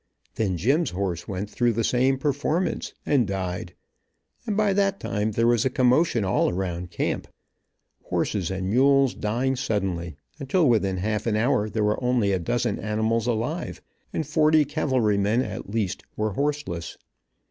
Then 0.33 0.57
Jim's 0.57 0.89
horse 0.89 1.27
went 1.27 1.47
through 1.47 1.73
the 1.73 1.83
same 1.83 2.17
performance 2.17 2.95
and 3.05 3.27
died, 3.27 3.75
and 4.47 4.57
by 4.57 4.73
that 4.73 4.99
time 4.99 5.33
there 5.33 5.45
was 5.45 5.63
a 5.63 5.69
commotion 5.69 6.25
all 6.25 6.49
around 6.49 6.89
camp, 6.89 7.27
horses 8.05 8.49
and 8.49 8.71
mules 8.71 9.13
dying 9.13 9.55
suddenly, 9.55 10.15
until 10.39 10.67
within 10.67 10.97
half 10.97 11.27
an 11.27 11.35
hour 11.35 11.69
there 11.69 11.83
were 11.83 12.03
only 12.03 12.31
a 12.31 12.39
dozen 12.39 12.79
animals 12.79 13.27
alive, 13.27 13.79
and 14.11 14.25
forty 14.25 14.65
cavalrymen, 14.65 15.43
at 15.43 15.69
least, 15.69 16.01
were 16.15 16.31
horseless. 16.33 16.97